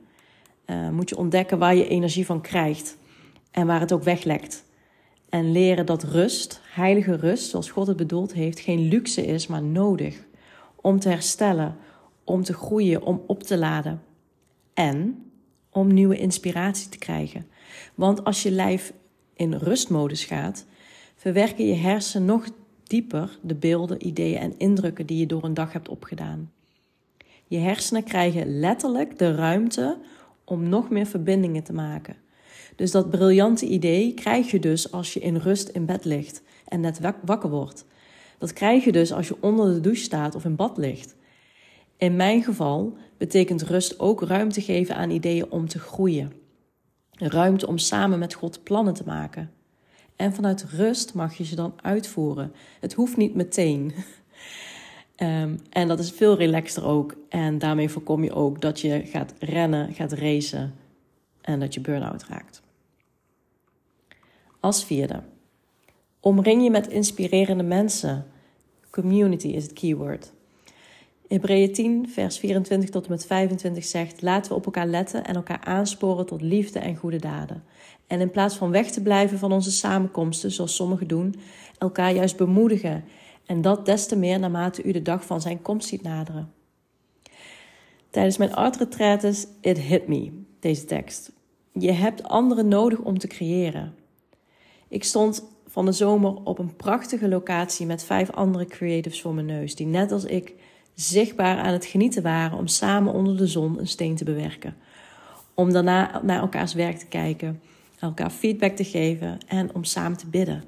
Uh, 0.66 0.88
moet 0.88 1.08
je 1.08 1.16
ontdekken 1.16 1.58
waar 1.58 1.74
je 1.74 1.88
energie 1.88 2.26
van 2.26 2.40
krijgt 2.40 2.96
en 3.50 3.66
waar 3.66 3.80
het 3.80 3.92
ook 3.92 4.02
weglekt. 4.02 4.64
En 5.28 5.52
leren 5.52 5.86
dat 5.86 6.02
rust, 6.02 6.60
heilige 6.64 7.16
rust, 7.16 7.50
zoals 7.50 7.70
God 7.70 7.86
het 7.86 7.96
bedoeld 7.96 8.32
heeft, 8.32 8.60
geen 8.60 8.88
luxe 8.88 9.26
is, 9.26 9.46
maar 9.46 9.62
nodig. 9.62 10.24
Om 10.76 10.98
te 10.98 11.08
herstellen, 11.08 11.76
om 12.24 12.42
te 12.42 12.52
groeien, 12.54 13.02
om 13.02 13.22
op 13.26 13.42
te 13.42 13.58
laden. 13.58 14.02
En 14.74 15.24
om 15.70 15.94
nieuwe 15.94 16.18
inspiratie 16.18 16.88
te 16.88 16.98
krijgen. 16.98 17.46
Want 17.94 18.24
als 18.24 18.42
je 18.42 18.50
lijf 18.50 18.92
in 19.34 19.54
rustmodus 19.54 20.24
gaat, 20.24 20.66
verwerken 21.20 21.66
je 21.66 21.74
hersen 21.74 22.24
nog 22.24 22.48
dieper 22.84 23.38
de 23.42 23.54
beelden, 23.54 24.06
ideeën 24.06 24.38
en 24.38 24.58
indrukken 24.58 25.06
die 25.06 25.18
je 25.18 25.26
door 25.26 25.44
een 25.44 25.54
dag 25.54 25.72
hebt 25.72 25.88
opgedaan. 25.88 26.52
Je 27.46 27.58
hersenen 27.58 28.04
krijgen 28.04 28.58
letterlijk 28.58 29.18
de 29.18 29.34
ruimte 29.34 29.98
om 30.44 30.68
nog 30.68 30.90
meer 30.90 31.06
verbindingen 31.06 31.62
te 31.62 31.72
maken. 31.72 32.16
Dus 32.76 32.90
dat 32.90 33.10
briljante 33.10 33.66
idee 33.66 34.14
krijg 34.14 34.50
je 34.50 34.60
dus 34.60 34.92
als 34.92 35.14
je 35.14 35.20
in 35.20 35.36
rust 35.36 35.68
in 35.68 35.86
bed 35.86 36.04
ligt 36.04 36.42
en 36.68 36.80
net 36.80 37.00
wakker 37.24 37.50
wordt. 37.50 37.84
Dat 38.38 38.52
krijg 38.52 38.84
je 38.84 38.92
dus 38.92 39.12
als 39.12 39.28
je 39.28 39.36
onder 39.40 39.74
de 39.74 39.80
douche 39.80 40.02
staat 40.02 40.34
of 40.34 40.44
in 40.44 40.56
bad 40.56 40.78
ligt. 40.78 41.16
In 41.96 42.16
mijn 42.16 42.42
geval 42.42 42.96
betekent 43.18 43.62
rust 43.62 43.98
ook 43.98 44.22
ruimte 44.22 44.60
geven 44.60 44.96
aan 44.96 45.10
ideeën 45.10 45.50
om 45.50 45.68
te 45.68 45.78
groeien. 45.78 46.32
Ruimte 47.10 47.66
om 47.66 47.78
samen 47.78 48.18
met 48.18 48.34
God 48.34 48.62
plannen 48.62 48.94
te 48.94 49.04
maken. 49.06 49.50
En 50.20 50.32
vanuit 50.32 50.64
rust 50.64 51.14
mag 51.14 51.34
je 51.34 51.44
ze 51.44 51.54
dan 51.54 51.72
uitvoeren. 51.82 52.52
Het 52.80 52.92
hoeft 52.92 53.16
niet 53.16 53.34
meteen. 53.34 53.94
Um, 55.16 55.60
en 55.70 55.88
dat 55.88 55.98
is 55.98 56.10
veel 56.10 56.36
relaxter 56.36 56.84
ook. 56.84 57.16
En 57.28 57.58
daarmee 57.58 57.88
voorkom 57.88 58.24
je 58.24 58.32
ook 58.32 58.60
dat 58.60 58.80
je 58.80 59.02
gaat 59.04 59.34
rennen, 59.38 59.94
gaat 59.94 60.12
racen 60.12 60.74
en 61.40 61.60
dat 61.60 61.74
je 61.74 61.80
burn-out 61.80 62.24
raakt. 62.24 62.62
Als 64.60 64.84
vierde, 64.84 65.22
omring 66.20 66.62
je 66.62 66.70
met 66.70 66.88
inspirerende 66.88 67.64
mensen. 67.64 68.26
Community 68.90 69.48
is 69.48 69.62
het 69.62 69.72
keyword. 69.72 70.32
Hebreeën 71.30 71.72
10, 71.72 72.08
vers 72.08 72.38
24 72.38 72.90
tot 72.90 73.04
en 73.04 73.10
met 73.10 73.26
25 73.26 73.84
zegt: 73.84 74.22
Laten 74.22 74.50
we 74.50 74.56
op 74.56 74.64
elkaar 74.64 74.86
letten 74.86 75.24
en 75.24 75.34
elkaar 75.34 75.60
aansporen 75.64 76.26
tot 76.26 76.42
liefde 76.42 76.78
en 76.78 76.96
goede 76.96 77.18
daden. 77.18 77.64
En 78.06 78.20
in 78.20 78.30
plaats 78.30 78.56
van 78.56 78.70
weg 78.70 78.90
te 78.90 79.02
blijven 79.02 79.38
van 79.38 79.52
onze 79.52 79.70
samenkomsten, 79.70 80.50
zoals 80.50 80.74
sommigen 80.74 81.08
doen, 81.08 81.34
elkaar 81.78 82.12
juist 82.12 82.36
bemoedigen. 82.36 83.04
En 83.46 83.62
dat 83.62 83.86
des 83.86 84.06
te 84.06 84.16
meer 84.16 84.38
naarmate 84.38 84.82
u 84.82 84.92
de 84.92 85.02
dag 85.02 85.24
van 85.24 85.40
zijn 85.40 85.62
komst 85.62 85.88
ziet 85.88 86.02
naderen. 86.02 86.52
Tijdens 88.10 88.36
mijn 88.36 88.54
art 88.54 88.76
retreats, 88.76 89.46
it 89.60 89.78
hit 89.78 90.08
me, 90.08 90.32
deze 90.60 90.84
tekst. 90.84 91.32
Je 91.72 91.92
hebt 91.92 92.22
anderen 92.22 92.68
nodig 92.68 92.98
om 92.98 93.18
te 93.18 93.26
creëren. 93.26 93.94
Ik 94.88 95.04
stond 95.04 95.44
van 95.66 95.84
de 95.84 95.92
zomer 95.92 96.34
op 96.44 96.58
een 96.58 96.76
prachtige 96.76 97.28
locatie 97.28 97.86
met 97.86 98.04
vijf 98.04 98.30
andere 98.30 98.66
creatives 98.66 99.20
voor 99.20 99.34
mijn 99.34 99.46
neus, 99.46 99.74
die 99.74 99.86
net 99.86 100.12
als 100.12 100.24
ik 100.24 100.54
zichtbaar 101.00 101.58
aan 101.58 101.72
het 101.72 101.84
genieten 101.84 102.22
waren 102.22 102.58
om 102.58 102.66
samen 102.66 103.12
onder 103.12 103.36
de 103.36 103.46
zon 103.46 103.78
een 103.78 103.88
steen 103.88 104.16
te 104.16 104.24
bewerken. 104.24 104.76
Om 105.54 105.72
daarna 105.72 106.20
naar 106.22 106.40
elkaars 106.40 106.74
werk 106.74 106.98
te 106.98 107.06
kijken, 107.06 107.60
elkaar 107.98 108.30
feedback 108.30 108.76
te 108.76 108.84
geven 108.84 109.38
en 109.46 109.74
om 109.74 109.84
samen 109.84 110.18
te 110.18 110.26
bidden. 110.26 110.64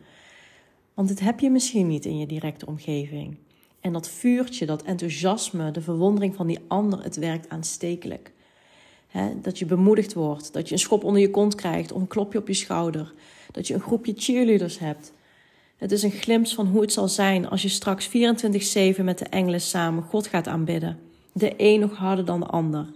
Want 0.95 1.09
dit 1.09 1.21
heb 1.21 1.41
je 1.41 1.51
misschien 1.51 1.87
niet 1.87 2.05
in 2.05 2.19
je 2.19 2.27
directe 2.27 2.67
omgeving. 2.67 3.37
En 3.81 3.93
dat 3.93 4.09
vuurtje, 4.09 4.67
dat 4.67 4.83
enthousiasme, 4.83 5.71
de 5.71 5.81
verwondering 5.81 6.35
van 6.35 6.47
die 6.47 6.59
ander, 6.69 7.03
het 7.03 7.17
werkt 7.17 7.49
aanstekelijk. 7.49 8.33
dat 9.43 9.59
je 9.59 9.67
bemoedigd 9.67 10.13
wordt, 10.13 10.53
dat 10.53 10.69
je 10.69 10.75
een 10.75 10.81
schop 10.81 11.05
onder 11.05 11.21
je 11.21 11.31
kont 11.31 11.55
krijgt 11.55 11.93
of 11.93 12.01
een 12.01 12.07
klopje 12.07 12.39
op 12.39 12.49
je 12.49 12.55
schouder 12.55 13.13
dat 13.53 13.67
je 13.67 13.75
een 13.75 13.81
groepje 13.81 14.13
cheerleaders 14.17 14.79
hebt. 14.79 15.13
Het 15.83 15.93
is 15.93 16.03
een 16.03 16.11
glimp 16.11 16.47
van 16.47 16.67
hoe 16.67 16.81
het 16.81 16.93
zal 16.93 17.09
zijn 17.09 17.49
als 17.49 17.63
je 17.63 17.69
straks 17.69 18.09
24-7 18.09 18.11
met 19.03 19.19
de 19.19 19.25
engelen 19.31 19.61
samen 19.61 20.03
God 20.03 20.27
gaat 20.27 20.47
aanbidden. 20.47 20.99
De 21.33 21.55
een 21.57 21.81
nog 21.81 21.97
harder 21.97 22.25
dan 22.25 22.41
de 22.41 22.47
ander. 22.47 22.87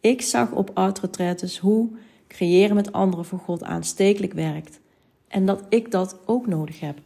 Ik 0.00 0.22
zag 0.22 0.50
op 0.50 0.70
art 0.74 1.58
hoe 1.60 1.90
creëren 2.28 2.74
met 2.74 2.92
anderen 2.92 3.24
voor 3.24 3.38
God 3.38 3.62
aanstekelijk 3.62 4.32
werkt. 4.32 4.80
En 5.28 5.46
dat 5.46 5.62
ik 5.68 5.90
dat 5.90 6.18
ook 6.26 6.46
nodig 6.46 6.80
heb. 6.80 6.98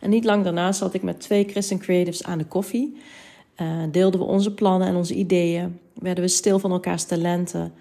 En 0.00 0.10
niet 0.10 0.24
lang 0.24 0.44
daarna 0.44 0.72
zat 0.72 0.94
ik 0.94 1.02
met 1.02 1.20
twee 1.20 1.44
Christian 1.48 1.80
Creatives 1.80 2.24
aan 2.24 2.38
de 2.38 2.46
koffie. 2.46 2.96
Uh, 3.60 3.82
deelden 3.90 4.20
we 4.20 4.26
onze 4.26 4.54
plannen 4.54 4.88
en 4.88 4.96
onze 4.96 5.14
ideeën. 5.14 5.78
Werden 5.94 6.24
we 6.24 6.30
stil 6.30 6.58
van 6.58 6.70
elkaars 6.70 7.04
talenten 7.04 7.72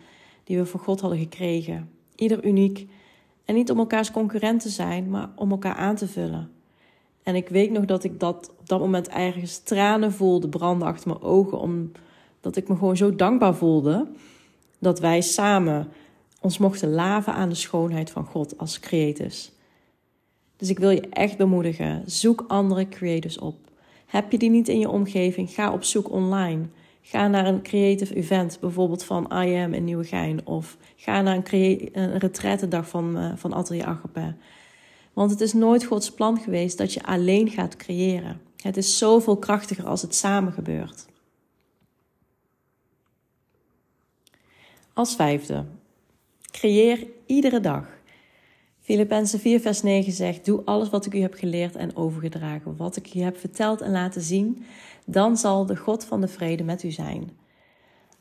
die 0.44 0.58
we 0.58 0.66
voor 0.66 0.80
God 0.80 1.02
hadden 1.02 1.20
gekregen 1.20 1.90
ieder 2.16 2.46
uniek. 2.46 2.88
En 3.52 3.58
niet 3.58 3.72
om 3.72 3.80
elkaars 3.80 4.12
concurrent 4.12 4.62
te 4.62 4.70
zijn, 4.70 5.10
maar 5.10 5.30
om 5.36 5.52
elkaar 5.52 5.76
aan 5.76 5.96
te 5.96 6.08
vullen. 6.08 6.52
En 7.24 7.36
ik 7.36 7.50
weet 7.50 7.72
nog 7.72 7.86
dat 7.86 8.04
ik 8.04 8.20
dat 8.20 8.52
op 8.60 8.68
dat 8.70 8.80
moment 8.80 9.10
ergens 9.10 9.58
tranen 9.58 10.12
voelde 10.12 10.50
branden 10.50 10.88
achter 10.88 11.08
mijn 11.08 11.22
ogen, 11.22 11.60
omdat 11.60 12.56
ik 12.56 12.68
me 12.68 12.76
gewoon 12.76 12.98
zo 12.98 13.16
dankbaar 13.16 13.56
voelde 13.56 14.08
dat 14.80 15.00
wij 15.00 15.22
samen 15.22 15.88
ons 16.42 16.58
mochten 16.58 16.90
laven 16.92 17.34
aan 17.34 17.50
de 17.50 17.56
schoonheid 17.56 18.10
van 18.10 18.26
God 18.26 18.58
als 18.58 18.80
creators. 18.80 19.52
Dus 20.58 20.70
ik 20.70 20.80
wil 20.80 20.90
je 20.90 21.10
echt 21.10 21.38
bemoedigen, 21.38 22.04
zoek 22.06 22.46
andere 22.48 22.90
creators 22.90 23.38
op. 23.38 23.56
Heb 24.06 24.32
je 24.32 24.38
die 24.38 24.50
niet 24.50 24.68
in 24.68 24.80
je 24.80 24.90
omgeving? 24.90 25.50
Ga 25.50 25.74
op 25.74 25.84
zoek 25.84 26.12
online. 26.12 26.66
Ga 27.02 27.28
naar 27.28 27.46
een 27.46 27.62
creative 27.62 28.16
event, 28.16 28.58
bijvoorbeeld 28.60 29.04
van 29.04 29.24
I 29.24 29.56
Am 29.56 29.74
in 29.74 29.84
Nieuwegein. 29.84 30.46
Of 30.46 30.78
ga 30.96 31.22
naar 31.22 31.36
een, 31.36 31.90
een 31.92 32.18
retraitedag 32.18 32.88
van, 32.88 33.18
uh, 33.18 33.32
van 33.36 33.54
Atelier. 33.54 34.00
Want 35.14 35.32
het 35.32 35.42
is 35.42 35.54
nooit 35.54 35.84
Gods 35.84 36.12
plan 36.12 36.40
geweest 36.40 36.78
dat 36.78 36.94
je 36.94 37.04
alleen 37.04 37.50
gaat 37.50 37.76
creëren. 37.76 38.42
Het 38.62 38.78
is 38.78 38.98
zoveel 38.98 39.38
krachtiger 39.38 39.86
als 39.86 40.02
het 40.02 40.16
samen 40.16 40.54
gebeurt. 40.54 41.06
Als 44.94 45.16
vijfde, 45.16 45.66
creëer 46.52 47.08
iedere 47.26 47.60
dag. 47.60 48.00
Filippenzen 48.80 49.40
4, 49.40 49.60
vers 49.60 49.82
9 49.82 50.12
zegt: 50.12 50.46
Doe 50.46 50.62
alles 50.66 50.90
wat 50.90 51.06
ik 51.06 51.14
u 51.14 51.20
heb 51.20 51.34
geleerd 51.34 51.76
en 51.76 51.96
overgedragen, 51.96 52.78
wat 52.78 52.96
ik 52.96 53.14
u 53.14 53.20
heb 53.20 53.38
verteld 53.38 53.82
en 53.82 53.92
laten 53.92 54.22
zien, 54.22 54.66
dan 55.06 55.38
zal 55.38 55.66
de 55.66 55.78
God 55.78 56.06
van 56.06 56.22
de 56.22 56.28
vrede 56.28 56.64
met 56.64 56.84
u 56.84 56.92
zijn. 56.92 57.30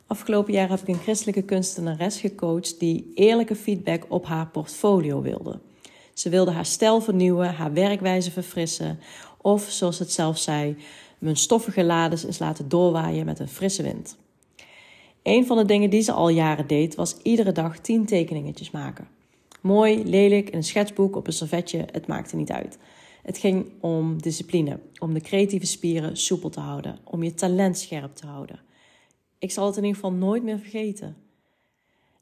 Afgelopen 0.06 0.52
jaar 0.52 0.68
heb 0.68 0.80
ik 0.80 0.88
een 0.88 1.02
christelijke 1.02 1.42
kunstenares 1.42 2.20
gecoacht 2.20 2.78
die 2.78 3.12
eerlijke 3.14 3.56
feedback 3.56 4.06
op 4.08 4.26
haar 4.26 4.46
portfolio 4.46 5.22
wilde. 5.22 5.58
Ze 6.14 6.28
wilde 6.28 6.50
haar 6.50 6.66
stijl 6.66 7.00
vernieuwen, 7.00 7.54
haar 7.54 7.72
werkwijze 7.72 8.30
verfrissen, 8.30 8.98
of 9.40 9.62
zoals 9.62 9.98
het 9.98 10.12
zelf 10.12 10.38
zei, 10.38 10.76
mijn 11.18 11.36
stoffige 11.36 11.84
lades 11.84 12.24
eens 12.24 12.38
laten 12.38 12.68
doorwaaien 12.68 13.26
met 13.26 13.38
een 13.38 13.48
frisse 13.48 13.82
wind. 13.82 14.16
Een 15.22 15.46
van 15.46 15.56
de 15.56 15.64
dingen 15.64 15.90
die 15.90 16.02
ze 16.02 16.12
al 16.12 16.28
jaren 16.28 16.66
deed, 16.66 16.94
was 16.94 17.16
iedere 17.22 17.52
dag 17.52 17.78
tien 17.78 18.06
tekeningetjes 18.06 18.70
maken. 18.70 19.08
Mooi, 19.60 20.04
lelijk, 20.04 20.50
in 20.50 20.56
een 20.56 20.64
schetsboek, 20.64 21.16
op 21.16 21.26
een 21.26 21.32
servetje, 21.32 21.84
het 21.92 22.06
maakte 22.06 22.36
niet 22.36 22.50
uit. 22.50 22.78
Het 23.22 23.38
ging 23.38 23.66
om 23.80 24.22
discipline, 24.22 24.80
om 24.98 25.14
de 25.14 25.20
creatieve 25.20 25.66
spieren 25.66 26.16
soepel 26.16 26.50
te 26.50 26.60
houden, 26.60 26.98
om 27.04 27.22
je 27.22 27.34
talent 27.34 27.78
scherp 27.78 28.16
te 28.16 28.26
houden. 28.26 28.60
Ik 29.38 29.50
zal 29.50 29.66
het 29.66 29.76
in 29.76 29.84
ieder 29.84 30.00
geval 30.00 30.12
nooit 30.12 30.42
meer 30.42 30.58
vergeten. 30.58 31.16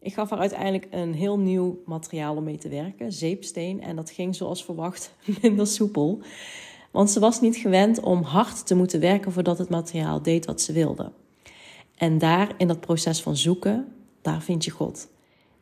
Ik 0.00 0.14
gaf 0.14 0.30
haar 0.30 0.38
uiteindelijk 0.38 0.86
een 0.90 1.14
heel 1.14 1.38
nieuw 1.38 1.82
materiaal 1.86 2.36
om 2.36 2.44
mee 2.44 2.58
te 2.58 2.68
werken, 2.68 3.12
zeepsteen, 3.12 3.82
en 3.82 3.96
dat 3.96 4.10
ging 4.10 4.34
zoals 4.34 4.64
verwacht 4.64 5.14
minder 5.42 5.66
soepel. 5.66 6.20
Want 6.90 7.10
ze 7.10 7.20
was 7.20 7.40
niet 7.40 7.56
gewend 7.56 8.00
om 8.00 8.22
hard 8.22 8.66
te 8.66 8.74
moeten 8.74 9.00
werken 9.00 9.32
voordat 9.32 9.58
het 9.58 9.68
materiaal 9.68 10.22
deed 10.22 10.46
wat 10.46 10.60
ze 10.60 10.72
wilde. 10.72 11.12
En 11.94 12.18
daar, 12.18 12.54
in 12.56 12.68
dat 12.68 12.80
proces 12.80 13.22
van 13.22 13.36
zoeken, 13.36 13.92
daar 14.22 14.42
vind 14.42 14.64
je 14.64 14.70
God. 14.70 15.08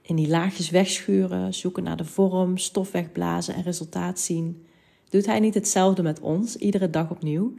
In 0.03 0.17
die 0.17 0.29
laagjes 0.29 0.71
wegschuren, 0.71 1.55
zoeken 1.55 1.83
naar 1.83 1.97
de 1.97 2.05
vorm, 2.05 2.59
stof 2.59 2.91
wegblazen 2.91 3.55
en 3.55 3.63
resultaat 3.63 4.21
zien. 4.21 4.67
Doet 5.09 5.27
Hij 5.27 5.41
niet 5.41 5.55
hetzelfde 5.55 6.03
met 6.03 6.21
ons, 6.21 6.57
iedere 6.57 6.91
dag 6.91 7.11
opnieuw? 7.11 7.55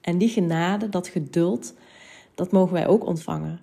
En 0.00 0.18
die 0.18 0.28
genade, 0.28 0.88
dat 0.88 1.08
geduld, 1.08 1.74
dat 2.34 2.52
mogen 2.52 2.72
wij 2.72 2.86
ook 2.86 3.06
ontvangen. 3.06 3.60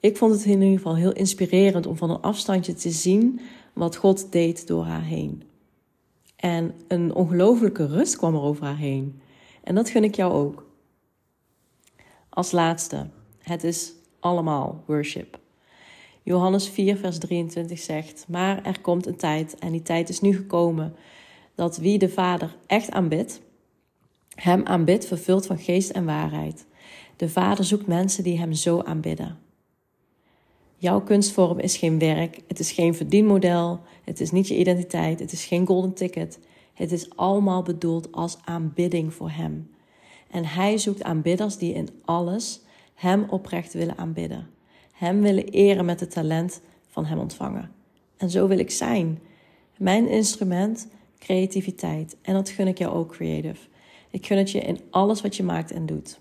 Ik 0.00 0.16
vond 0.16 0.32
het 0.32 0.44
in 0.44 0.60
ieder 0.60 0.76
geval 0.76 0.96
heel 0.96 1.12
inspirerend 1.12 1.86
om 1.86 1.96
van 1.96 2.10
een 2.10 2.20
afstandje 2.20 2.74
te 2.74 2.90
zien 2.90 3.40
wat 3.72 3.96
God 3.96 4.32
deed 4.32 4.66
door 4.66 4.84
haar 4.84 5.04
heen. 5.04 5.42
En 6.36 6.74
een 6.88 7.14
ongelofelijke 7.14 7.86
rust 7.86 8.16
kwam 8.16 8.34
er 8.34 8.40
over 8.40 8.64
haar 8.64 8.76
heen. 8.76 9.20
En 9.64 9.74
dat 9.74 9.88
gun 9.88 10.04
ik 10.04 10.14
jou 10.14 10.32
ook. 10.32 10.66
Als 12.28 12.52
laatste, 12.52 13.06
het 13.38 13.64
is 13.64 13.92
allemaal 14.20 14.82
worship. 14.86 15.38
Johannes 16.22 16.68
4, 16.68 16.96
vers 16.96 17.18
23 17.18 17.78
zegt: 17.78 18.24
Maar 18.28 18.64
er 18.64 18.80
komt 18.80 19.06
een 19.06 19.16
tijd, 19.16 19.58
en 19.58 19.72
die 19.72 19.82
tijd 19.82 20.08
is 20.08 20.20
nu 20.20 20.34
gekomen, 20.34 20.96
dat 21.58 21.76
wie 21.76 21.98
de 21.98 22.08
Vader 22.08 22.56
echt 22.66 22.90
aanbidt, 22.90 23.40
hem 24.34 24.66
aanbidt, 24.66 25.06
vervuld 25.06 25.46
van 25.46 25.58
geest 25.58 25.90
en 25.90 26.04
waarheid. 26.04 26.66
De 27.16 27.28
Vader 27.28 27.64
zoekt 27.64 27.86
mensen 27.86 28.24
die 28.24 28.38
hem 28.38 28.52
zo 28.52 28.80
aanbidden. 28.80 29.38
Jouw 30.76 31.00
kunstvorm 31.00 31.58
is 31.58 31.76
geen 31.76 31.98
werk, 31.98 32.40
het 32.46 32.58
is 32.58 32.72
geen 32.72 32.94
verdienmodel, 32.94 33.80
het 34.04 34.20
is 34.20 34.30
niet 34.30 34.48
je 34.48 34.58
identiteit, 34.58 35.20
het 35.20 35.32
is 35.32 35.44
geen 35.44 35.66
golden 35.66 35.94
ticket. 35.94 36.38
Het 36.74 36.92
is 36.92 37.16
allemaal 37.16 37.62
bedoeld 37.62 38.12
als 38.12 38.38
aanbidding 38.44 39.14
voor 39.14 39.30
Hem. 39.30 39.70
En 40.30 40.44
Hij 40.44 40.78
zoekt 40.78 41.02
aanbidders 41.02 41.56
die 41.56 41.74
in 41.74 41.88
alles 42.04 42.60
Hem 42.94 43.26
oprecht 43.28 43.72
willen 43.72 43.98
aanbidden. 43.98 44.50
Hem 44.92 45.20
willen 45.20 45.44
eren 45.44 45.84
met 45.84 46.00
het 46.00 46.10
talent 46.10 46.60
van 46.88 47.04
Hem 47.04 47.18
ontvangen. 47.18 47.70
En 48.16 48.30
zo 48.30 48.48
wil 48.48 48.58
ik 48.58 48.70
zijn. 48.70 49.18
Mijn 49.76 50.08
instrument, 50.08 50.88
creativiteit. 51.18 52.16
En 52.22 52.34
dat 52.34 52.48
gun 52.48 52.68
ik 52.68 52.78
jou 52.78 52.94
ook, 52.94 53.12
creative. 53.12 53.68
Ik 54.10 54.26
gun 54.26 54.38
het 54.38 54.50
je 54.50 54.60
in 54.60 54.80
alles 54.90 55.20
wat 55.20 55.36
je 55.36 55.42
maakt 55.42 55.70
en 55.70 55.86
doet. 55.86 56.20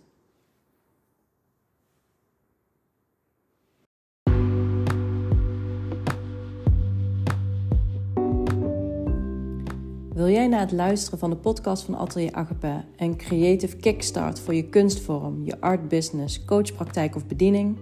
Wil 10.18 10.30
jij 10.30 10.48
na 10.48 10.60
het 10.60 10.72
luisteren 10.72 11.20
van 11.20 11.30
de 11.30 11.36
podcast 11.36 11.84
van 11.84 11.96
Atelier 11.96 12.34
Agape 12.34 12.84
een 12.96 13.18
creative 13.18 13.78
kickstart 13.78 14.40
voor 14.40 14.54
je 14.54 14.70
kunstvorm, 14.70 15.46
je 15.46 15.62
art 15.62 15.88
business, 15.88 16.46
coachpraktijk 16.46 17.16
of 17.16 17.26
bediening? 17.26 17.78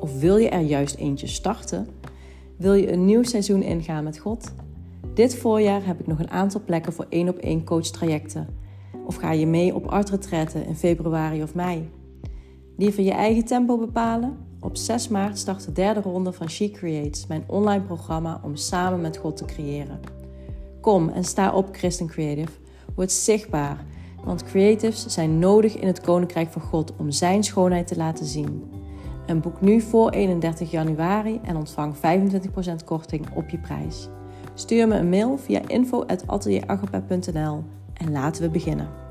Of 0.00 0.20
wil 0.20 0.36
je 0.36 0.48
er 0.48 0.60
juist 0.60 0.94
eentje 0.94 1.26
starten? 1.26 1.88
Wil 2.56 2.74
je 2.74 2.92
een 2.92 3.04
nieuw 3.04 3.22
seizoen 3.22 3.62
ingaan 3.62 4.04
met 4.04 4.18
God? 4.18 4.54
Dit 5.14 5.36
voorjaar 5.36 5.86
heb 5.86 6.00
ik 6.00 6.06
nog 6.06 6.18
een 6.18 6.30
aantal 6.30 6.60
plekken 6.64 6.92
voor 6.92 7.06
één 7.08 7.28
op 7.28 7.36
één 7.36 7.64
coach 7.64 7.86
trajecten. 7.86 8.48
Of 9.06 9.14
ga 9.14 9.32
je 9.32 9.46
mee 9.46 9.74
op 9.74 9.86
artretretten 9.86 10.66
in 10.66 10.76
februari 10.76 11.42
of 11.42 11.54
mei? 11.54 11.90
Liever 12.76 13.02
je 13.02 13.12
eigen 13.12 13.44
tempo 13.44 13.78
bepalen? 13.78 14.36
Op 14.60 14.76
6 14.76 15.08
maart 15.08 15.38
start 15.38 15.64
de 15.64 15.72
derde 15.72 16.00
ronde 16.00 16.32
van 16.32 16.50
She 16.50 16.70
Creates, 16.70 17.26
mijn 17.26 17.44
online 17.46 17.84
programma 17.84 18.40
om 18.42 18.56
samen 18.56 19.00
met 19.00 19.16
God 19.16 19.36
te 19.36 19.44
creëren. 19.44 20.00
Kom 20.80 21.08
en 21.08 21.24
sta 21.24 21.52
op 21.52 21.68
Christen 21.72 22.06
Creative. 22.06 22.52
Word 22.94 23.12
zichtbaar, 23.12 23.84
want 24.24 24.42
creatives 24.42 25.06
zijn 25.06 25.38
nodig 25.38 25.76
in 25.76 25.86
het 25.86 26.00
Koninkrijk 26.00 26.50
van 26.50 26.62
God 26.62 26.92
om 26.96 27.10
Zijn 27.10 27.44
schoonheid 27.44 27.86
te 27.86 27.96
laten 27.96 28.26
zien. 28.26 28.62
En 29.26 29.40
boek 29.40 29.60
nu 29.60 29.80
voor 29.80 30.10
31 30.10 30.70
januari 30.70 31.40
en 31.42 31.56
ontvang 31.56 31.94
25% 31.96 32.00
korting 32.84 33.26
op 33.34 33.48
je 33.48 33.58
prijs. 33.58 34.08
Stuur 34.54 34.88
me 34.88 34.96
een 34.96 35.08
mail 35.08 35.38
via 35.38 35.60
info.atelieragape.nl 35.68 37.64
en 37.94 38.12
laten 38.12 38.42
we 38.42 38.48
beginnen. 38.48 39.03